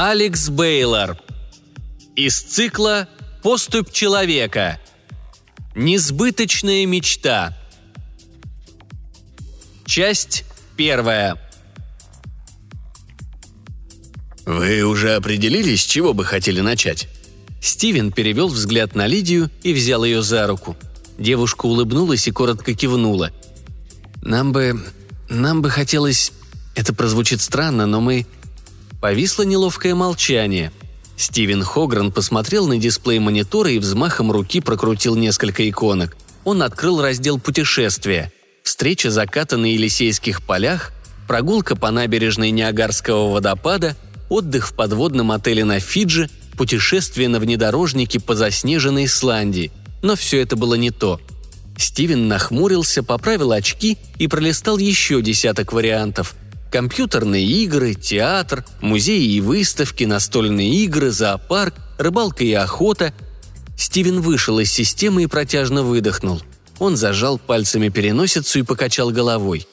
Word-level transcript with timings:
Алекс 0.00 0.48
Бейлор. 0.48 1.18
Из 2.14 2.38
цикла 2.40 3.08
«Поступь 3.42 3.90
человека». 3.90 4.78
Несбыточная 5.74 6.86
мечта. 6.86 7.58
Часть 9.84 10.44
первая. 10.76 11.36
«Вы 14.46 14.82
уже 14.82 15.16
определились, 15.16 15.82
с 15.82 15.86
чего 15.86 16.14
бы 16.14 16.24
хотели 16.24 16.60
начать?» 16.60 17.08
Стивен 17.60 18.12
перевел 18.12 18.46
взгляд 18.46 18.94
на 18.94 19.08
Лидию 19.08 19.50
и 19.64 19.72
взял 19.74 20.04
ее 20.04 20.22
за 20.22 20.46
руку. 20.46 20.76
Девушка 21.18 21.66
улыбнулась 21.66 22.28
и 22.28 22.30
коротко 22.30 22.72
кивнула. 22.72 23.32
«Нам 24.22 24.52
бы... 24.52 24.80
нам 25.28 25.60
бы 25.60 25.70
хотелось... 25.70 26.30
Это 26.76 26.94
прозвучит 26.94 27.40
странно, 27.40 27.86
но 27.86 28.00
мы...» 28.00 28.26
Повисло 29.00 29.44
неловкое 29.44 29.94
молчание. 29.94 30.72
Стивен 31.16 31.62
Хогран 31.62 32.10
посмотрел 32.10 32.66
на 32.66 32.78
дисплей 32.78 33.20
монитора 33.20 33.70
и 33.70 33.78
взмахом 33.78 34.32
руки 34.32 34.60
прокрутил 34.60 35.14
несколько 35.14 35.68
иконок. 35.68 36.16
Он 36.44 36.62
открыл 36.62 37.00
раздел 37.00 37.38
«Путешествия». 37.38 38.32
Встреча 38.64 39.10
заката 39.10 39.56
на 39.56 39.66
Елисейских 39.66 40.42
полях, 40.42 40.92
прогулка 41.26 41.76
по 41.76 41.90
набережной 41.90 42.50
Ниагарского 42.50 43.32
водопада, 43.32 43.96
отдых 44.28 44.68
в 44.68 44.74
подводном 44.74 45.30
отеле 45.32 45.64
на 45.64 45.80
Фиджи, 45.80 46.28
путешествие 46.56 47.28
на 47.28 47.38
внедорожнике 47.38 48.20
по 48.20 48.34
заснеженной 48.34 49.04
Исландии. 49.04 49.70
Но 50.02 50.16
все 50.16 50.40
это 50.40 50.56
было 50.56 50.74
не 50.74 50.90
то. 50.90 51.20
Стивен 51.76 52.26
нахмурился, 52.26 53.04
поправил 53.04 53.52
очки 53.52 53.96
и 54.18 54.26
пролистал 54.26 54.76
еще 54.76 55.22
десяток 55.22 55.72
вариантов– 55.72 56.34
Компьютерные 56.70 57.46
игры, 57.46 57.94
театр, 57.94 58.64
музеи 58.80 59.24
и 59.24 59.40
выставки, 59.40 60.04
настольные 60.04 60.70
игры, 60.84 61.10
зоопарк, 61.10 61.74
рыбалка 61.96 62.44
и 62.44 62.52
охота. 62.52 63.14
Стивен 63.76 64.20
вышел 64.20 64.58
из 64.58 64.70
системы 64.70 65.22
и 65.22 65.26
протяжно 65.26 65.82
выдохнул. 65.82 66.42
Он 66.78 66.96
зажал 66.96 67.38
пальцами 67.38 67.88
переносицу 67.88 68.58
и 68.58 68.62
покачал 68.62 69.10
головой. 69.10 69.66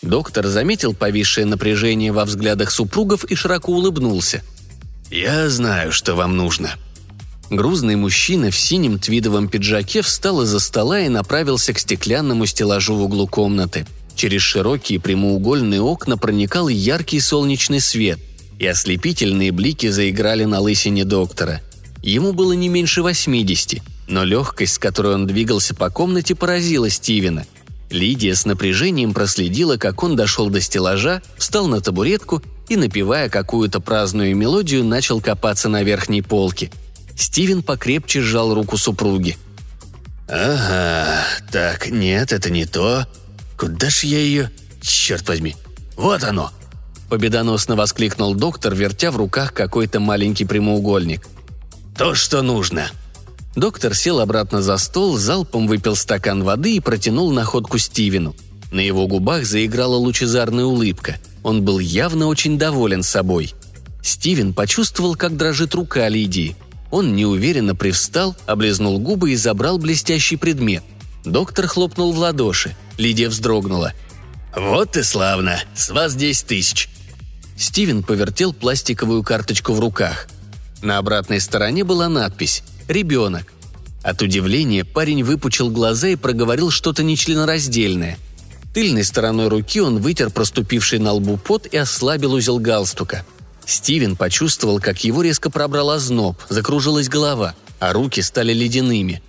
Доктор 0.00 0.46
заметил 0.46 0.94
повисшее 0.94 1.44
напряжение 1.44 2.10
во 2.10 2.24
взглядах 2.24 2.70
супругов 2.70 3.24
и 3.24 3.34
широко 3.34 3.72
улыбнулся. 3.72 4.42
«Я 5.10 5.50
знаю, 5.50 5.92
что 5.92 6.14
вам 6.14 6.36
нужно», 6.36 6.70
Грузный 7.50 7.96
мужчина 7.96 8.52
в 8.52 8.56
синем 8.56 9.00
твидовом 9.00 9.48
пиджаке 9.48 10.02
встал 10.02 10.42
из-за 10.42 10.60
стола 10.60 11.00
и 11.00 11.08
направился 11.08 11.72
к 11.72 11.80
стеклянному 11.80 12.46
стеллажу 12.46 12.94
в 12.94 13.02
углу 13.02 13.26
комнаты– 13.26 13.86
Через 14.14 14.42
широкие 14.42 15.00
прямоугольные 15.00 15.80
окна 15.80 16.16
проникал 16.16 16.68
яркий 16.68 17.20
солнечный 17.20 17.80
свет, 17.80 18.18
и 18.58 18.66
ослепительные 18.66 19.52
блики 19.52 19.88
заиграли 19.88 20.44
на 20.44 20.60
лысине 20.60 21.04
доктора. 21.04 21.60
Ему 22.02 22.32
было 22.32 22.52
не 22.52 22.68
меньше 22.68 23.02
80, 23.02 23.82
но 24.08 24.24
легкость, 24.24 24.74
с 24.74 24.78
которой 24.78 25.14
он 25.14 25.26
двигался 25.26 25.74
по 25.74 25.90
комнате, 25.90 26.34
поразила 26.34 26.90
Стивена. 26.90 27.44
Лидия 27.90 28.34
с 28.34 28.46
напряжением 28.46 29.12
проследила, 29.12 29.76
как 29.76 30.02
он 30.02 30.16
дошел 30.16 30.48
до 30.48 30.60
стеллажа, 30.60 31.22
встал 31.36 31.66
на 31.66 31.80
табуретку 31.80 32.42
и, 32.68 32.76
напевая 32.76 33.28
какую-то 33.28 33.80
праздную 33.80 34.36
мелодию, 34.36 34.84
начал 34.84 35.20
копаться 35.20 35.68
на 35.68 35.82
верхней 35.82 36.22
полке. 36.22 36.70
Стивен 37.16 37.62
покрепче 37.62 38.20
сжал 38.20 38.54
руку 38.54 38.76
супруги. 38.76 39.36
«Ага, 40.28 41.24
так, 41.50 41.90
нет, 41.90 42.32
это 42.32 42.50
не 42.50 42.64
то. 42.64 43.06
Куда 43.60 43.90
ж 43.90 44.04
я 44.04 44.18
ее... 44.18 44.50
Черт 44.80 45.28
возьми! 45.28 45.54
Вот 45.94 46.24
оно!» 46.24 46.50
Победоносно 47.10 47.76
воскликнул 47.76 48.34
доктор, 48.34 48.74
вертя 48.74 49.10
в 49.10 49.18
руках 49.18 49.52
какой-то 49.52 50.00
маленький 50.00 50.46
прямоугольник. 50.46 51.28
«То, 51.94 52.14
что 52.14 52.40
нужно!» 52.40 52.90
Доктор 53.54 53.94
сел 53.94 54.20
обратно 54.20 54.62
за 54.62 54.78
стол, 54.78 55.18
залпом 55.18 55.66
выпил 55.66 55.94
стакан 55.94 56.42
воды 56.42 56.76
и 56.76 56.80
протянул 56.80 57.32
находку 57.32 57.76
Стивену. 57.76 58.34
На 58.72 58.80
его 58.80 59.06
губах 59.06 59.44
заиграла 59.44 59.96
лучезарная 59.96 60.64
улыбка. 60.64 61.18
Он 61.42 61.62
был 61.62 61.80
явно 61.80 62.28
очень 62.28 62.58
доволен 62.58 63.02
собой. 63.02 63.52
Стивен 64.02 64.54
почувствовал, 64.54 65.16
как 65.16 65.36
дрожит 65.36 65.74
рука 65.74 66.08
Лидии. 66.08 66.56
Он 66.90 67.14
неуверенно 67.14 67.74
привстал, 67.74 68.34
облизнул 68.46 68.98
губы 68.98 69.32
и 69.32 69.36
забрал 69.36 69.76
блестящий 69.76 70.36
предмет. 70.36 70.82
Доктор 71.24 71.66
хлопнул 71.66 72.12
в 72.12 72.18
ладоши. 72.18 72.74
Лидия 72.98 73.28
вздрогнула. 73.28 73.92
«Вот 74.54 74.96
и 74.96 75.02
славно! 75.02 75.60
С 75.74 75.90
вас 75.90 76.14
десять 76.14 76.46
тысяч!» 76.46 76.88
Стивен 77.56 78.02
повертел 78.02 78.52
пластиковую 78.52 79.22
карточку 79.22 79.74
в 79.74 79.80
руках. 79.80 80.26
На 80.82 80.98
обратной 80.98 81.40
стороне 81.40 81.84
была 81.84 82.08
надпись 82.08 82.62
«Ребенок». 82.88 83.52
От 84.02 84.22
удивления 84.22 84.84
парень 84.84 85.22
выпучил 85.22 85.70
глаза 85.70 86.08
и 86.08 86.16
проговорил 86.16 86.70
что-то 86.70 87.02
нечленораздельное. 87.02 88.18
Тыльной 88.72 89.04
стороной 89.04 89.48
руки 89.48 89.80
он 89.80 89.98
вытер 89.98 90.30
проступивший 90.30 91.00
на 91.00 91.12
лбу 91.12 91.36
пот 91.36 91.66
и 91.66 91.76
ослабил 91.76 92.32
узел 92.32 92.58
галстука. 92.58 93.26
Стивен 93.66 94.16
почувствовал, 94.16 94.80
как 94.80 95.04
его 95.04 95.22
резко 95.22 95.50
пробрал 95.50 95.90
озноб, 95.90 96.40
закружилась 96.48 97.08
голова, 97.08 97.54
а 97.78 97.92
руки 97.92 98.22
стали 98.22 98.54
ледяными. 98.54 99.22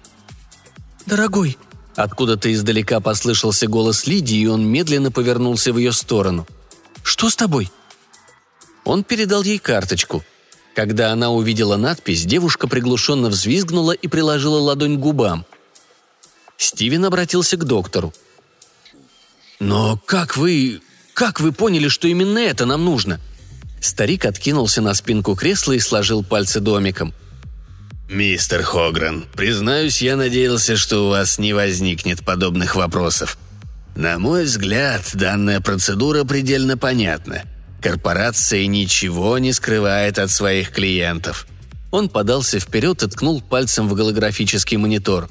«Дорогой», 1.05 1.57
Откуда-то 1.95 2.51
издалека 2.53 2.99
послышался 2.99 3.67
голос 3.67 4.07
Лидии, 4.07 4.37
и 4.37 4.47
он 4.47 4.65
медленно 4.65 5.11
повернулся 5.11 5.73
в 5.73 5.77
ее 5.77 5.91
сторону. 5.91 6.47
«Что 7.03 7.29
с 7.29 7.35
тобой?» 7.35 7.69
Он 8.83 9.03
передал 9.03 9.43
ей 9.43 9.59
карточку. 9.59 10.23
Когда 10.73 11.11
она 11.11 11.31
увидела 11.31 11.75
надпись, 11.75 12.23
девушка 12.23 12.67
приглушенно 12.67 13.29
взвизгнула 13.29 13.91
и 13.91 14.07
приложила 14.07 14.57
ладонь 14.57 14.97
к 14.97 14.99
губам. 14.99 15.45
Стивен 16.57 17.03
обратился 17.05 17.57
к 17.57 17.65
доктору. 17.65 18.13
«Но 19.59 19.99
как 20.05 20.37
вы... 20.37 20.81
как 21.13 21.39
вы 21.39 21.51
поняли, 21.51 21.89
что 21.89 22.07
именно 22.07 22.39
это 22.39 22.65
нам 22.65 22.85
нужно?» 22.85 23.19
Старик 23.81 24.25
откинулся 24.25 24.81
на 24.81 24.93
спинку 24.93 25.35
кресла 25.35 25.73
и 25.73 25.79
сложил 25.79 26.23
пальцы 26.23 26.59
домиком. 26.59 27.13
«Мистер 28.11 28.61
Хогран, 28.61 29.23
признаюсь, 29.37 30.01
я 30.01 30.17
надеялся, 30.17 30.75
что 30.75 31.07
у 31.07 31.09
вас 31.11 31.37
не 31.37 31.53
возникнет 31.53 32.25
подобных 32.25 32.75
вопросов. 32.75 33.37
На 33.95 34.19
мой 34.19 34.43
взгляд, 34.43 35.11
данная 35.13 35.61
процедура 35.61 36.25
предельно 36.25 36.77
понятна. 36.77 37.43
Корпорация 37.81 38.67
ничего 38.67 39.37
не 39.37 39.53
скрывает 39.53 40.19
от 40.19 40.29
своих 40.29 40.71
клиентов». 40.71 41.47
Он 41.89 42.09
подался 42.09 42.59
вперед 42.59 43.01
и 43.01 43.07
ткнул 43.07 43.41
пальцем 43.41 43.87
в 43.87 43.93
голографический 43.93 44.75
монитор. 44.75 45.29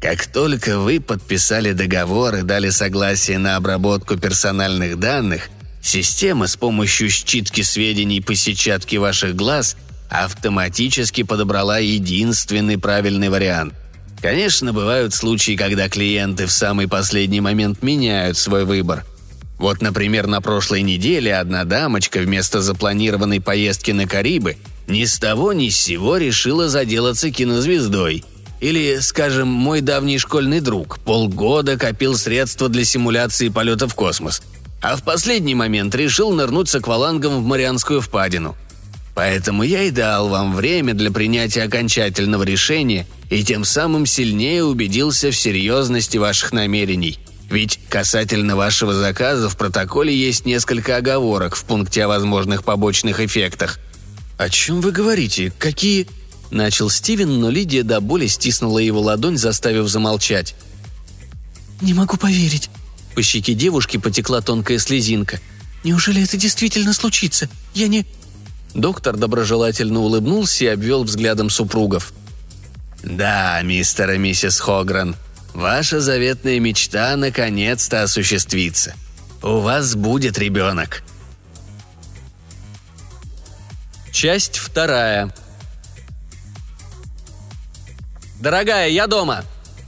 «Как 0.00 0.24
только 0.24 0.78
вы 0.78 1.00
подписали 1.00 1.72
договор 1.72 2.36
и 2.36 2.42
дали 2.42 2.70
согласие 2.70 3.36
на 3.36 3.56
обработку 3.56 4.16
персональных 4.16 4.98
данных, 4.98 5.50
система 5.82 6.46
с 6.46 6.56
помощью 6.56 7.10
считки 7.10 7.60
сведений 7.60 8.22
по 8.22 8.34
сетчатке 8.34 8.98
ваших 8.98 9.36
глаз– 9.36 9.76
автоматически 10.10 11.22
подобрала 11.22 11.78
единственный 11.78 12.76
правильный 12.76 13.28
вариант. 13.28 13.74
Конечно, 14.20 14.72
бывают 14.72 15.14
случаи, 15.14 15.56
когда 15.56 15.88
клиенты 15.88 16.46
в 16.46 16.52
самый 16.52 16.88
последний 16.88 17.40
момент 17.40 17.82
меняют 17.82 18.36
свой 18.36 18.64
выбор. 18.64 19.06
Вот, 19.56 19.80
например, 19.80 20.26
на 20.26 20.40
прошлой 20.40 20.82
неделе 20.82 21.34
одна 21.36 21.64
дамочка 21.64 22.18
вместо 22.18 22.60
запланированной 22.60 23.40
поездки 23.40 23.92
на 23.92 24.06
Карибы 24.06 24.56
ни 24.88 25.04
с 25.04 25.18
того 25.18 25.52
ни 25.52 25.68
с 25.68 25.76
сего 25.76 26.16
решила 26.16 26.68
заделаться 26.68 27.30
кинозвездой. 27.30 28.24
Или, 28.60 28.98
скажем, 29.00 29.48
мой 29.48 29.80
давний 29.80 30.18
школьный 30.18 30.60
друг 30.60 30.98
полгода 30.98 31.78
копил 31.78 32.16
средства 32.16 32.68
для 32.68 32.84
симуляции 32.84 33.48
полета 33.48 33.86
в 33.88 33.94
космос, 33.94 34.42
а 34.82 34.96
в 34.96 35.02
последний 35.02 35.54
момент 35.54 35.94
решил 35.94 36.32
нырнуть 36.32 36.68
с 36.68 36.74
аквалангом 36.74 37.42
в 37.42 37.46
Марианскую 37.46 38.00
впадину– 38.00 38.56
Поэтому 39.14 39.62
я 39.62 39.82
и 39.82 39.90
дал 39.90 40.28
вам 40.28 40.54
время 40.54 40.94
для 40.94 41.10
принятия 41.10 41.62
окончательного 41.62 42.44
решения 42.44 43.06
и 43.28 43.44
тем 43.44 43.64
самым 43.64 44.06
сильнее 44.06 44.64
убедился 44.64 45.30
в 45.30 45.36
серьезности 45.36 46.16
ваших 46.16 46.52
намерений. 46.52 47.18
Ведь 47.50 47.80
касательно 47.88 48.54
вашего 48.54 48.94
заказа 48.94 49.48
в 49.48 49.56
протоколе 49.56 50.16
есть 50.16 50.46
несколько 50.46 50.96
оговорок 50.96 51.56
в 51.56 51.64
пункте 51.64 52.04
о 52.04 52.08
возможных 52.08 52.62
побочных 52.62 53.18
эффектах. 53.20 53.80
«О 54.38 54.48
чем 54.48 54.80
вы 54.80 54.92
говорите? 54.92 55.52
Какие...» 55.58 56.06
Начал 56.50 56.90
Стивен, 56.90 57.40
но 57.40 57.48
Лидия 57.48 57.84
до 57.84 58.00
боли 58.00 58.26
стиснула 58.26 58.80
его 58.80 59.00
ладонь, 59.00 59.36
заставив 59.36 59.88
замолчать. 59.88 60.54
«Не 61.80 61.94
могу 61.94 62.16
поверить». 62.16 62.70
По 63.14 63.22
щеке 63.22 63.54
девушки 63.54 63.98
потекла 63.98 64.40
тонкая 64.40 64.78
слезинка. 64.78 65.40
«Неужели 65.84 66.22
это 66.22 66.36
действительно 66.36 66.92
случится? 66.92 67.48
Я 67.74 67.88
не...» 67.88 68.04
Доктор 68.74 69.16
доброжелательно 69.16 70.00
улыбнулся 70.00 70.64
и 70.64 70.68
обвел 70.68 71.04
взглядом 71.04 71.50
супругов. 71.50 72.12
«Да, 73.02 73.60
мистер 73.62 74.12
и 74.12 74.18
миссис 74.18 74.60
Хогран, 74.60 75.16
ваша 75.54 76.00
заветная 76.00 76.60
мечта 76.60 77.16
наконец-то 77.16 78.02
осуществится. 78.02 78.94
У 79.42 79.58
вас 79.60 79.94
будет 79.94 80.38
ребенок». 80.38 81.02
Часть 84.12 84.58
вторая. 84.58 85.32
«Дорогая, 88.40 88.88
я 88.88 89.06
дома!» 89.06 89.44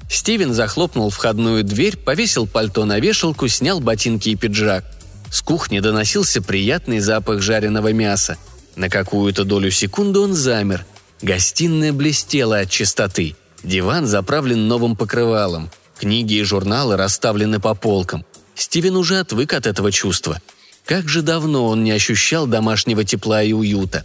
Стивен 0.08 0.52
захлопнул 0.54 1.10
входную 1.10 1.64
дверь, 1.64 1.96
повесил 1.96 2.46
пальто 2.46 2.84
на 2.84 2.98
вешалку, 3.00 3.48
снял 3.48 3.80
ботинки 3.80 4.28
и 4.28 4.36
пиджак. 4.36 4.84
С 5.30 5.40
кухни 5.40 5.80
доносился 5.80 6.42
приятный 6.42 7.00
запах 7.00 7.40
жареного 7.40 7.92
мяса. 7.92 8.36
На 8.76 8.88
какую-то 8.88 9.44
долю 9.44 9.70
секунды 9.70 10.18
он 10.18 10.34
замер. 10.34 10.84
Гостиная 11.20 11.92
блестела 11.92 12.60
от 12.60 12.70
чистоты. 12.70 13.36
Диван 13.62 14.06
заправлен 14.06 14.66
новым 14.66 14.96
покрывалом. 14.96 15.70
Книги 15.98 16.34
и 16.34 16.42
журналы 16.42 16.96
расставлены 16.96 17.60
по 17.60 17.74
полкам. 17.74 18.24
Стивен 18.54 18.96
уже 18.96 19.18
отвык 19.18 19.52
от 19.52 19.66
этого 19.66 19.92
чувства. 19.92 20.40
Как 20.84 21.08
же 21.08 21.22
давно 21.22 21.66
он 21.66 21.84
не 21.84 21.92
ощущал 21.92 22.46
домашнего 22.46 23.04
тепла 23.04 23.42
и 23.42 23.52
уюта. 23.52 24.04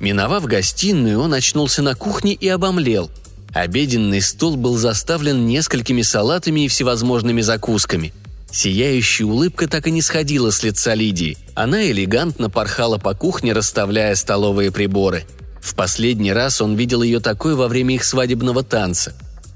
Миновав 0.00 0.44
гостиную, 0.44 1.20
он 1.20 1.32
очнулся 1.32 1.82
на 1.82 1.94
кухне 1.94 2.34
и 2.34 2.48
обомлел. 2.48 3.10
Обеденный 3.52 4.20
стол 4.20 4.56
был 4.56 4.76
заставлен 4.76 5.46
несколькими 5.46 6.02
салатами 6.02 6.64
и 6.64 6.68
всевозможными 6.68 7.40
закусками. 7.40 8.12
Сияющая 8.52 9.26
улыбка 9.26 9.68
так 9.68 9.86
и 9.86 9.90
не 9.90 10.02
сходила 10.02 10.50
с 10.50 10.62
лица 10.62 10.94
Лидии. 10.94 11.38
Она 11.54 11.90
элегантно 11.90 12.50
порхала 12.50 12.98
по 12.98 13.14
кухне, 13.14 13.52
расставляя 13.52 14.14
столовые 14.14 14.72
приборы. 14.72 15.24
В 15.60 15.74
последний 15.74 16.32
раз 16.32 16.60
он 16.60 16.74
видел 16.74 17.02
ее 17.02 17.20
такой 17.20 17.54
во 17.54 17.68
время 17.68 17.94
их 17.94 18.04
свадебного 18.04 18.62
танца. 18.64 19.14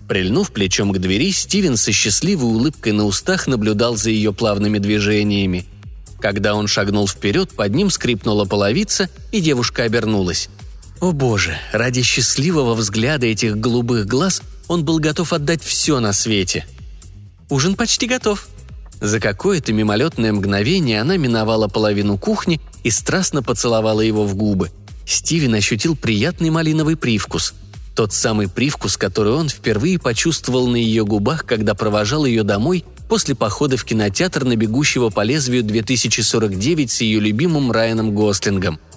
Прильнув 0.08 0.52
плечом 0.52 0.92
к 0.92 0.98
двери, 0.98 1.32
Стивен 1.32 1.76
со 1.76 1.90
счастливой 1.90 2.44
улыбкой 2.44 2.92
на 2.92 3.04
устах 3.04 3.46
наблюдал 3.46 3.96
за 3.96 4.10
ее 4.10 4.32
плавными 4.32 4.78
движениями. 4.78 5.64
Когда 6.20 6.54
он 6.54 6.68
шагнул 6.68 7.08
вперед, 7.08 7.50
под 7.50 7.74
ним 7.74 7.90
скрипнула 7.90 8.44
половица, 8.44 9.08
и 9.32 9.40
девушка 9.40 9.84
обернулась. 9.84 10.48
О 11.00 11.12
боже, 11.12 11.58
ради 11.72 12.02
счастливого 12.02 12.74
взгляда 12.74 13.26
этих 13.26 13.56
голубых 13.56 14.06
глаз 14.06 14.42
он 14.68 14.84
был 14.84 14.98
готов 14.98 15.32
отдать 15.32 15.62
все 15.62 16.00
на 16.00 16.12
свете. 16.12 16.66
«Ужин 17.50 17.74
почти 17.74 18.06
готов». 18.06 18.48
За 19.04 19.20
какое-то 19.20 19.74
мимолетное 19.74 20.32
мгновение 20.32 21.02
она 21.02 21.18
миновала 21.18 21.68
половину 21.68 22.16
кухни 22.16 22.58
и 22.84 22.90
страстно 22.90 23.42
поцеловала 23.42 24.00
его 24.00 24.24
в 24.24 24.34
губы. 24.34 24.70
Стивен 25.06 25.52
ощутил 25.52 25.94
приятный 25.94 26.48
малиновый 26.48 26.96
привкус. 26.96 27.52
Тот 27.94 28.14
самый 28.14 28.48
привкус, 28.48 28.96
который 28.96 29.34
он 29.34 29.50
впервые 29.50 29.98
почувствовал 29.98 30.68
на 30.68 30.76
ее 30.76 31.04
губах, 31.04 31.44
когда 31.44 31.74
провожал 31.74 32.24
ее 32.24 32.44
домой 32.44 32.82
после 33.06 33.34
похода 33.34 33.76
в 33.76 33.84
кинотеатр 33.84 34.44
на 34.44 34.56
бегущего 34.56 35.10
по 35.10 35.20
лезвию 35.20 35.62
2049 35.64 36.90
с 36.90 37.02
ее 37.02 37.20
любимым 37.20 37.72
Райаном 37.72 38.14
Гослингом– 38.14 38.80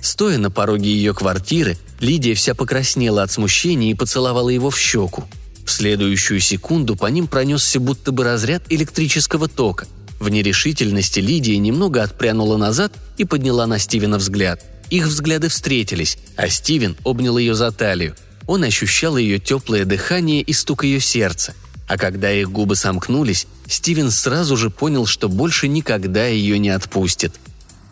Стоя 0.00 0.38
на 0.38 0.50
пороге 0.50 0.90
ее 0.90 1.12
квартиры, 1.12 1.76
Лидия 2.00 2.34
вся 2.34 2.54
покраснела 2.54 3.22
от 3.22 3.32
смущения 3.32 3.90
и 3.90 3.94
поцеловала 3.94 4.48
его 4.48 4.70
в 4.70 4.78
щеку. 4.78 5.24
В 5.68 5.70
следующую 5.70 6.40
секунду 6.40 6.96
по 6.96 7.04
ним 7.08 7.26
пронесся 7.26 7.78
будто 7.78 8.10
бы 8.10 8.24
разряд 8.24 8.62
электрического 8.70 9.48
тока. 9.48 9.86
В 10.18 10.30
нерешительности 10.30 11.20
Лидия 11.20 11.58
немного 11.58 12.02
отпрянула 12.02 12.56
назад 12.56 12.94
и 13.18 13.26
подняла 13.26 13.66
на 13.66 13.78
Стивена 13.78 14.16
взгляд. 14.16 14.64
Их 14.88 15.04
взгляды 15.04 15.50
встретились, 15.50 16.16
а 16.36 16.48
Стивен 16.48 16.96
обнял 17.04 17.36
ее 17.36 17.54
за 17.54 17.70
талию. 17.70 18.16
Он 18.46 18.64
ощущал 18.64 19.18
ее 19.18 19.38
теплое 19.38 19.84
дыхание 19.84 20.40
и 20.40 20.54
стук 20.54 20.84
ее 20.84 21.00
сердца. 21.00 21.52
А 21.86 21.98
когда 21.98 22.32
их 22.32 22.50
губы 22.50 22.74
сомкнулись, 22.74 23.46
Стивен 23.66 24.10
сразу 24.10 24.56
же 24.56 24.70
понял, 24.70 25.04
что 25.04 25.28
больше 25.28 25.68
никогда 25.68 26.28
ее 26.28 26.58
не 26.58 26.70
отпустит. 26.70 27.34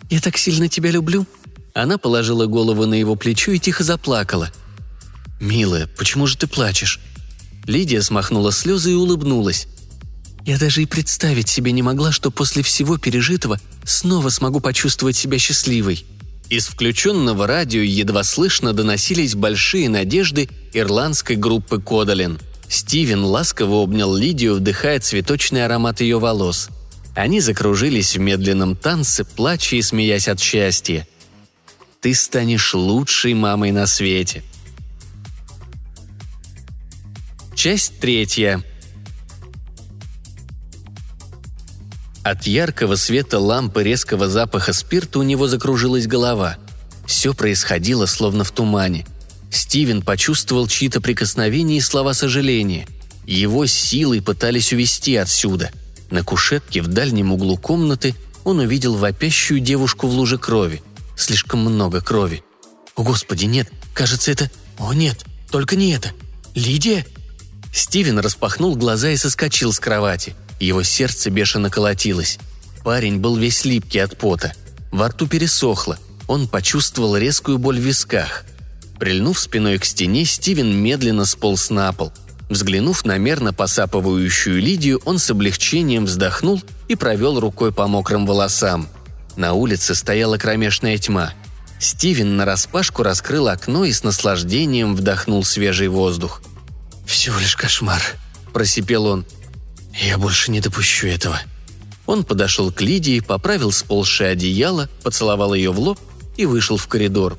«Я 0.09 0.23
так 0.23 0.39
сильно 0.39 0.71
тебя 0.71 0.91
люблю», 0.91 1.27
она 1.75 1.99
положила 1.99 2.47
голову 2.47 2.87
на 2.87 2.95
его 2.95 3.17
плечо 3.17 3.53
и 3.53 3.59
тихо 3.59 3.85
заплакала. 3.85 4.51
«Милая, 5.41 5.89
почему 5.99 6.27
же 6.27 6.39
ты 6.39 6.47
плачешь?» 6.47 7.01
Лидия 7.67 8.03
смахнула 8.03 8.53
слезы 8.53 8.93
и 8.93 8.95
улыбнулась. 8.95 9.67
«Я 10.45 10.59
даже 10.59 10.83
и 10.83 10.87
представить 10.87 11.49
себе 11.49 11.73
не 11.73 11.83
могла, 11.83 12.13
что 12.13 12.31
после 12.31 12.63
всего 12.63 12.99
пережитого 12.99 13.61
снова 13.85 14.29
смогу 14.29 14.61
почувствовать 14.61 15.17
себя 15.17 15.39
счастливой». 15.39 16.05
Из 16.49 16.67
включенного 16.67 17.47
радио 17.47 17.81
едва 17.81 18.23
слышно 18.23 18.73
доносились 18.73 19.35
большие 19.35 19.89
надежды 19.89 20.49
ирландской 20.73 21.35
группы 21.35 21.81
«Кодалин». 21.81 22.39
Стивен 22.69 23.25
ласково 23.25 23.83
обнял 23.83 24.15
Лидию, 24.15 24.55
вдыхая 24.55 25.01
цветочный 25.01 25.65
аромат 25.65 26.01
ее 26.01 26.19
волос. 26.19 26.69
Они 27.15 27.41
закружились 27.41 28.17
в 28.17 28.21
медленном 28.21 28.77
танце, 28.77 29.25
плача 29.25 29.77
и 29.77 29.83
смеясь 29.83 30.29
от 30.29 30.41
счастья– 30.41 31.07
ты 32.07 32.15
станешь 32.15 32.73
лучшей 32.73 33.35
мамой 33.35 33.73
на 33.73 33.85
свете. 33.89 34.45
Часть 37.57 37.99
третья. 37.99 38.63
От 42.23 42.47
яркого 42.47 42.95
света 42.95 43.41
лампы 43.41 43.83
резкого 43.83 44.29
запаха 44.29 44.73
спирта 44.73 45.19
у 45.19 45.25
него 45.25 45.49
закружилась 45.49 46.07
голова. 46.07 46.59
Все 47.05 47.35
происходило 47.35 48.07
словно 48.07 48.45
в 48.45 48.53
тумане. 48.53 49.05
Стивен 49.51 50.03
почувствовал 50.03 50.69
чьи-то 50.69 51.01
прикосновения 51.01 51.79
и 51.79 51.81
слова 51.81 52.15
сожаления. 52.15 52.87
Его 53.27 53.67
силой 53.67 54.23
пытались 54.23 54.73
увести 54.73 55.17
отсюда. 55.17 55.73
На 56.11 56.23
кушетке 56.23 56.81
в 56.81 56.87
дальнем 56.87 57.33
углу 57.33 57.57
комнаты 57.57 58.15
он 58.45 58.61
увидел 58.61 58.95
вопящую 58.95 59.59
девушку 59.59 60.07
в 60.07 60.13
луже 60.13 60.39
крови– 60.39 60.83
Слишком 61.17 61.61
много 61.61 62.03
крови. 62.03 62.45
О, 62.95 63.03
Господи, 63.03 63.47
нет, 63.47 63.69
кажется, 63.95 64.31
это... 64.31 64.51
О, 64.79 64.93
нет, 64.93 65.25
только 65.51 65.75
не 65.75 65.93
это. 65.93 66.13
Лидия? 66.55 67.07
Стивен 67.77 68.19
распахнул 68.19 68.75
глаза 68.75 69.11
и 69.11 69.19
соскочил 69.19 69.71
с 69.71 69.79
кровати. 69.79 70.35
Его 70.59 70.83
сердце 70.83 71.29
бешено 71.29 71.69
колотилось. 71.69 72.39
Парень 72.83 73.19
был 73.19 73.37
весь 73.37 73.67
липкий 73.67 74.03
от 74.03 74.17
пота. 74.17 74.55
Во 74.91 75.09
рту 75.09 75.27
пересохло. 75.27 75.99
Он 76.27 76.49
почувствовал 76.49 77.19
резкую 77.19 77.59
боль 77.59 77.79
в 77.79 77.83
висках. 77.83 78.47
Прильнув 78.99 79.39
спиной 79.39 79.77
к 79.77 79.85
стене, 79.85 80.25
Стивен 80.25 80.75
медленно 80.75 81.27
сполз 81.27 81.69
на 81.69 81.93
пол. 81.93 82.15
Взглянув 82.49 83.05
на 83.05 83.19
мерно 83.19 83.53
посапывающую 83.53 84.59
Лидию, 84.59 85.03
он 85.05 85.19
с 85.19 85.31
облегчением 85.31 86.07
вздохнул 86.07 86.63
и 86.89 86.95
провел 86.95 87.39
рукой 87.39 87.73
по 87.73 87.87
мокрым 87.87 88.25
волосам. 88.25 88.89
На 89.37 89.53
улице 89.53 89.95
стояла 89.95 90.39
кромешная 90.39 90.97
тьма. 90.97 91.35
Стивен 91.79 92.39
нараспашку 92.39 93.03
раскрыл 93.03 93.49
окно 93.49 93.85
и 93.85 93.93
с 93.93 94.03
наслаждением 94.03 94.97
вдохнул 94.97 95.45
свежий 95.45 95.89
воздух. 95.89 96.41
«Всего 97.07 97.39
лишь 97.39 97.57
кошмар»,– 97.57 98.03
просипел 98.53 99.07
он. 99.07 99.25
«Я 99.95 100.19
больше 100.19 100.51
не 100.51 100.61
допущу 100.61 101.07
этого». 101.07 101.41
Он 102.05 102.25
подошел 102.25 102.71
к 102.71 102.81
Лидии, 102.83 103.21
поправил 103.21 103.73
сползшее 103.73 104.31
одеяло, 104.31 104.89
поцеловал 105.03 105.55
ее 105.55 105.73
в 105.73 105.79
лоб 105.79 105.99
и 106.37 106.45
вышел 106.47 106.77
в 106.77 106.87
коридор. 106.87 107.37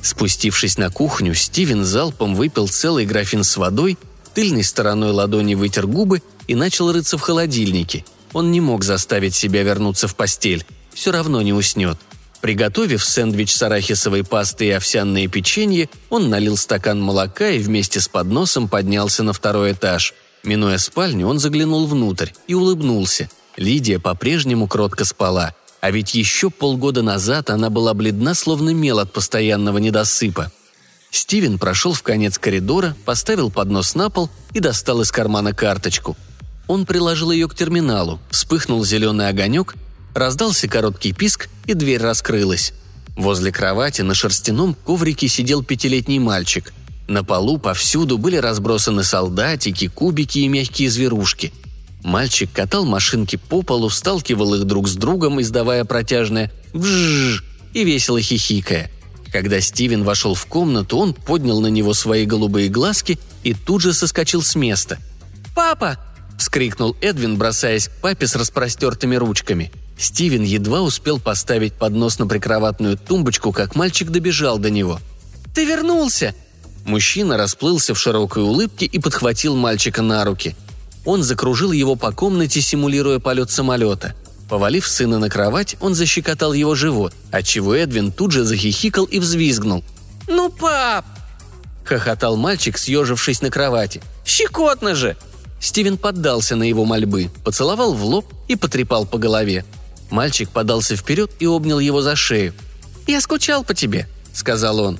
Спустившись 0.00 0.78
на 0.78 0.90
кухню, 0.90 1.34
Стивен 1.34 1.84
залпом 1.84 2.34
выпил 2.34 2.68
целый 2.68 3.04
графин 3.04 3.42
с 3.42 3.56
водой, 3.56 3.98
тыльной 4.34 4.64
стороной 4.64 5.10
ладони 5.10 5.54
вытер 5.54 5.86
губы 5.86 6.22
и 6.46 6.54
начал 6.54 6.92
рыться 6.92 7.18
в 7.18 7.22
холодильнике. 7.22 8.04
Он 8.32 8.52
не 8.52 8.60
мог 8.60 8.84
заставить 8.84 9.34
себя 9.34 9.62
вернуться 9.62 10.08
в 10.08 10.14
постель 10.14 10.64
все 10.96 11.12
равно 11.12 11.42
не 11.42 11.52
уснет. 11.52 11.98
Приготовив 12.46 13.04
сэндвич 13.04 13.56
с 13.56 13.62
арахисовой 13.64 14.22
пастой 14.22 14.68
и 14.68 14.70
овсяное 14.70 15.26
печенье, 15.26 15.88
он 16.10 16.30
налил 16.30 16.56
стакан 16.56 17.02
молока 17.02 17.48
и 17.48 17.58
вместе 17.58 18.00
с 18.00 18.06
подносом 18.06 18.68
поднялся 18.68 19.24
на 19.24 19.32
второй 19.32 19.72
этаж. 19.72 20.14
Минуя 20.44 20.78
спальню, 20.78 21.26
он 21.26 21.40
заглянул 21.40 21.88
внутрь 21.88 22.28
и 22.46 22.54
улыбнулся. 22.54 23.28
Лидия 23.56 23.98
по-прежнему 23.98 24.68
кротко 24.68 25.04
спала. 25.04 25.56
А 25.80 25.90
ведь 25.90 26.14
еще 26.14 26.50
полгода 26.50 27.02
назад 27.02 27.50
она 27.50 27.68
была 27.68 27.94
бледна, 27.94 28.32
словно 28.32 28.70
мел 28.70 29.00
от 29.00 29.12
постоянного 29.12 29.78
недосыпа. 29.78 30.52
Стивен 31.10 31.58
прошел 31.58 31.94
в 31.94 32.04
конец 32.04 32.38
коридора, 32.38 32.96
поставил 33.04 33.50
поднос 33.50 33.96
на 33.96 34.08
пол 34.08 34.30
и 34.52 34.60
достал 34.60 35.00
из 35.00 35.10
кармана 35.10 35.52
карточку. 35.52 36.16
Он 36.68 36.86
приложил 36.86 37.32
ее 37.32 37.48
к 37.48 37.56
терминалу, 37.56 38.20
вспыхнул 38.30 38.84
зеленый 38.84 39.28
огонек, 39.28 39.74
Раздался 40.16 40.66
короткий 40.66 41.12
писк, 41.12 41.50
и 41.66 41.74
дверь 41.74 42.00
раскрылась. 42.00 42.72
Возле 43.16 43.52
кровати 43.52 44.00
на 44.00 44.14
шерстяном 44.14 44.72
коврике 44.72 45.28
сидел 45.28 45.62
пятилетний 45.62 46.18
мальчик. 46.18 46.72
На 47.06 47.22
полу 47.22 47.58
повсюду 47.58 48.16
были 48.16 48.36
разбросаны 48.36 49.04
солдатики, 49.04 49.88
кубики 49.88 50.38
и 50.38 50.48
мягкие 50.48 50.88
зверушки. 50.88 51.52
Мальчик 52.02 52.50
катал 52.50 52.86
машинки 52.86 53.36
по 53.36 53.60
полу, 53.60 53.90
сталкивал 53.90 54.54
их 54.54 54.64
друг 54.64 54.88
с 54.88 54.94
другом, 54.94 55.38
издавая 55.42 55.84
протяжное 55.84 56.50
«вжжж» 56.72 57.44
и 57.74 57.84
весело 57.84 58.18
хихикая. 58.18 58.90
Когда 59.30 59.60
Стивен 59.60 60.02
вошел 60.02 60.34
в 60.34 60.46
комнату, 60.46 60.96
он 60.96 61.12
поднял 61.12 61.60
на 61.60 61.66
него 61.66 61.92
свои 61.92 62.24
голубые 62.24 62.70
глазки 62.70 63.18
и 63.44 63.52
тут 63.52 63.82
же 63.82 63.92
соскочил 63.92 64.42
с 64.42 64.54
места. 64.54 64.98
«Папа!»– 65.54 65.98
вскрикнул 66.38 66.96
Эдвин, 67.02 67.36
бросаясь 67.36 67.88
к 67.88 68.00
папе 68.00 68.26
с 68.26 68.34
распростертыми 68.34 69.16
ручками. 69.16 69.70
Стивен 69.98 70.42
едва 70.42 70.82
успел 70.82 71.18
поставить 71.18 71.72
поднос 71.72 72.18
на 72.18 72.26
прикроватную 72.26 72.98
тумбочку, 72.98 73.52
как 73.52 73.74
мальчик 73.74 74.10
добежал 74.10 74.58
до 74.58 74.70
него. 74.70 75.00
«Ты 75.54 75.64
вернулся!» 75.64 76.34
Мужчина 76.84 77.36
расплылся 77.36 77.94
в 77.94 77.98
широкой 77.98 78.42
улыбке 78.42 78.86
и 78.86 78.98
подхватил 78.98 79.56
мальчика 79.56 80.02
на 80.02 80.24
руки. 80.24 80.54
Он 81.04 81.22
закружил 81.22 81.72
его 81.72 81.96
по 81.96 82.12
комнате, 82.12 82.60
симулируя 82.60 83.18
полет 83.18 83.50
самолета. 83.50 84.14
Повалив 84.48 84.86
сына 84.86 85.18
на 85.18 85.28
кровать, 85.28 85.76
он 85.80 85.94
защекотал 85.94 86.52
его 86.52 86.74
живот, 86.74 87.12
отчего 87.32 87.74
Эдвин 87.74 88.12
тут 88.12 88.30
же 88.30 88.44
захихикал 88.44 89.04
и 89.04 89.18
взвизгнул. 89.18 89.82
«Ну, 90.28 90.50
пап!»– 90.50 91.04
хохотал 91.84 92.36
мальчик, 92.36 92.78
съежившись 92.78 93.42
на 93.42 93.50
кровати. 93.50 94.02
«Щекотно 94.24 94.94
же!» 94.94 95.16
Стивен 95.60 95.96
поддался 95.96 96.54
на 96.54 96.64
его 96.64 96.84
мольбы, 96.84 97.30
поцеловал 97.44 97.94
в 97.94 98.04
лоб 98.04 98.32
и 98.46 98.56
потрепал 98.56 99.06
по 99.06 99.18
голове. 99.18 99.64
Мальчик 100.10 100.50
подался 100.50 100.96
вперед 100.96 101.30
и 101.38 101.46
обнял 101.46 101.78
его 101.78 102.02
за 102.02 102.16
шею. 102.16 102.54
«Я 103.06 103.20
скучал 103.20 103.64
по 103.64 103.74
тебе»,— 103.74 104.08
сказал 104.32 104.80
он. 104.80 104.98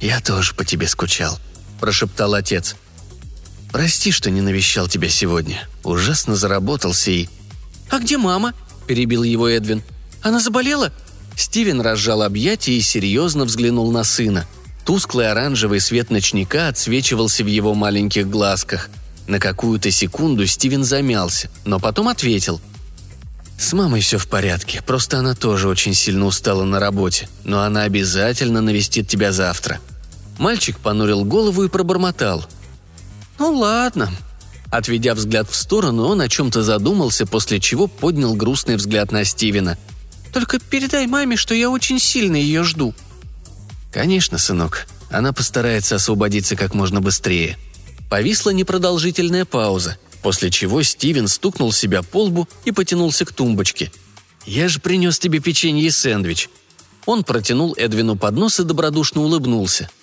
«Я 0.00 0.20
тоже 0.20 0.54
по 0.54 0.64
тебе 0.64 0.88
скучал»,– 0.88 1.38
прошептал 1.80 2.34
отец. 2.34 2.76
«Прости, 3.72 4.10
что 4.10 4.30
не 4.30 4.40
навещал 4.40 4.88
тебя 4.88 5.08
сегодня. 5.08 5.68
Ужасно 5.84 6.36
заработался 6.36 7.10
и...» 7.10 7.28
«А 7.90 7.98
где 7.98 8.18
мама?»– 8.18 8.54
перебил 8.86 9.22
его 9.22 9.48
Эдвин. 9.48 9.82
«Она 10.22 10.40
заболела?» 10.40 10.92
Стивен 11.36 11.80
разжал 11.80 12.22
объятия 12.22 12.72
и 12.72 12.80
серьезно 12.80 13.44
взглянул 13.44 13.90
на 13.92 14.04
сына. 14.04 14.46
Тусклый 14.84 15.30
оранжевый 15.30 15.80
свет 15.80 16.10
ночника 16.10 16.68
отсвечивался 16.68 17.44
в 17.44 17.46
его 17.46 17.74
маленьких 17.74 18.28
глазках. 18.28 18.90
На 19.26 19.38
какую-то 19.38 19.90
секунду 19.90 20.46
Стивен 20.46 20.82
замялся, 20.82 21.48
но 21.64 21.78
потом 21.78 22.08
ответил. 22.08 22.60
«С 23.60 23.72
мамой 23.74 24.00
все 24.00 24.18
в 24.18 24.26
порядке, 24.26 24.82
просто 24.82 25.18
она 25.18 25.34
тоже 25.34 25.68
очень 25.68 25.94
сильно 25.94 26.24
устала 26.24 26.64
на 26.64 26.80
работе, 26.80 27.28
но 27.44 27.60
она 27.60 27.82
обязательно 27.82 28.60
навестит 28.60 29.06
тебя 29.06 29.32
завтра. 29.32 29.78
Мальчик 30.40 30.78
понурил 30.78 31.26
голову 31.26 31.64
и 31.64 31.68
пробормотал. 31.68 32.46
«Ну 33.38 33.52
ладно». 33.52 34.10
Отведя 34.70 35.14
взгляд 35.14 35.50
в 35.50 35.54
сторону, 35.54 36.04
он 36.04 36.22
о 36.22 36.28
чем-то 36.28 36.62
задумался, 36.62 37.26
после 37.26 37.60
чего 37.60 37.88
поднял 37.88 38.34
грустный 38.34 38.76
взгляд 38.76 39.12
на 39.12 39.24
Стивена. 39.24 39.76
«Только 40.32 40.58
передай 40.58 41.06
маме, 41.06 41.36
что 41.36 41.54
я 41.54 41.68
очень 41.68 41.98
сильно 41.98 42.36
ее 42.36 42.64
жду». 42.64 42.94
«Конечно, 43.92 44.38
сынок. 44.38 44.86
Она 45.10 45.34
постарается 45.34 45.96
освободиться 45.96 46.56
как 46.56 46.72
можно 46.72 47.02
быстрее». 47.02 47.58
Повисла 48.08 48.50
непродолжительная 48.50 49.44
пауза, 49.44 49.98
после 50.22 50.50
чего 50.50 50.82
Стивен 50.82 51.28
стукнул 51.28 51.72
себя 51.72 52.02
по 52.02 52.24
лбу 52.24 52.48
и 52.64 52.72
потянулся 52.72 53.24
к 53.24 53.32
тумбочке. 53.32 53.90
«Я 54.46 54.68
же 54.68 54.80
принес 54.80 55.18
тебе 55.18 55.40
печенье 55.40 55.86
и 55.86 55.90
сэндвич». 55.90 56.48
Он 57.06 57.24
протянул 57.24 57.74
Эдвину 57.76 58.16
поднос 58.16 58.60
и 58.60 58.64
добродушно 58.64 59.22
улыбнулся– 59.22 59.90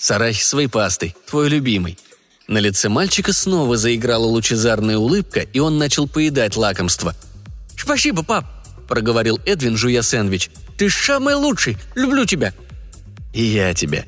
с 0.00 0.10
арахисовой 0.10 0.68
пастой, 0.68 1.14
твой 1.28 1.50
любимый». 1.50 1.98
На 2.48 2.58
лице 2.58 2.88
мальчика 2.88 3.32
снова 3.32 3.76
заиграла 3.76 4.24
лучезарная 4.24 4.96
улыбка, 4.96 5.40
и 5.40 5.60
он 5.60 5.78
начал 5.78 6.08
поедать 6.08 6.56
лакомство. 6.56 7.14
«Спасибо, 7.76 8.24
пап»,– 8.24 8.46
проговорил 8.88 9.38
Эдвин, 9.44 9.76
жуя 9.76 10.02
сэндвич. 10.02 10.50
«Ты 10.76 10.90
самый 10.90 11.34
лучший! 11.34 11.76
Люблю 11.94 12.24
тебя!» 12.24 12.52
«И 13.34 13.44
я 13.44 13.72
тебя», 13.74 14.04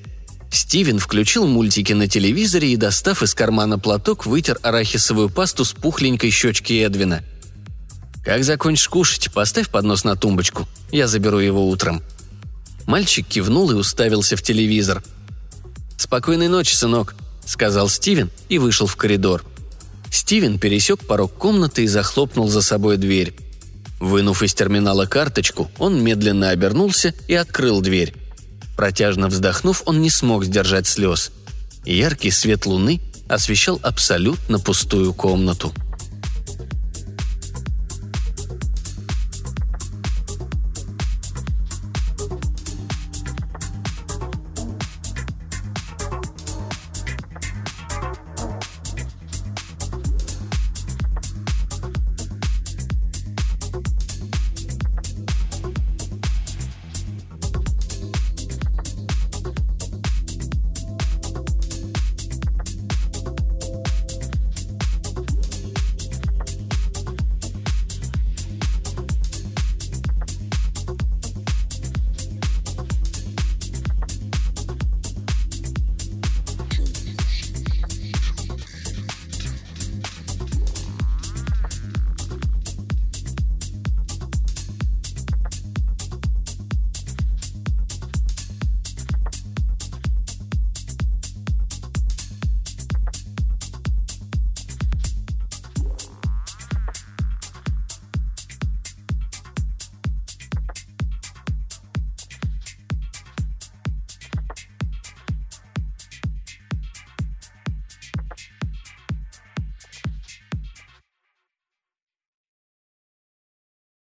Стивен 0.52 0.98
включил 0.98 1.46
мультики 1.46 1.94
на 1.94 2.06
телевизоре 2.06 2.74
и, 2.74 2.76
достав 2.76 3.22
из 3.22 3.34
кармана 3.34 3.78
платок, 3.78 4.26
вытер 4.26 4.58
арахисовую 4.62 5.30
пасту 5.30 5.64
с 5.64 5.72
пухленькой 5.72 6.30
щечки 6.30 6.74
Эдвина. 6.74 7.24
«Как 8.22 8.44
закончишь 8.44 8.88
кушать, 8.88 9.32
поставь 9.32 9.70
поднос 9.70 10.04
на 10.04 10.14
тумбочку. 10.14 10.68
Я 10.90 11.08
заберу 11.08 11.38
его 11.38 11.66
утром». 11.66 12.02
Мальчик 12.86 13.26
кивнул 13.26 13.70
и 13.70 13.74
уставился 13.74 14.36
в 14.36 14.42
телевизор. 14.42 15.02
«Спокойной 15.96 16.48
ночи, 16.48 16.74
сынок»,— 16.74 17.14
сказал 17.46 17.88
Стивен 17.88 18.30
и 18.50 18.58
вышел 18.58 18.86
в 18.86 18.96
коридор. 18.96 19.42
Стивен 20.10 20.58
пересек 20.58 21.00
порог 21.00 21.32
комнаты 21.32 21.84
и 21.84 21.88
захлопнул 21.88 22.48
за 22.48 22.60
собой 22.60 22.98
дверь. 22.98 23.34
Вынув 24.00 24.42
из 24.42 24.52
терминала 24.52 25.06
карточку, 25.06 25.70
он 25.78 26.04
медленно 26.04 26.50
обернулся 26.50 27.14
и 27.26 27.34
открыл 27.34 27.80
дверь. 27.80 28.12
Протяжно 28.82 29.28
вздохнув, 29.28 29.84
он 29.86 30.00
не 30.00 30.10
смог 30.10 30.44
сдержать 30.44 30.88
слез. 30.88 31.30
Яркий 31.84 32.32
свет 32.32 32.66
луны 32.66 33.00
освещал 33.28 33.78
абсолютно 33.80 34.58
пустую 34.58 35.14
комнату– 35.14 35.72